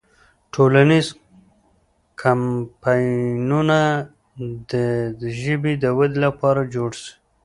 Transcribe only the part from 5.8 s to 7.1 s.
د ودې لپاره جوړ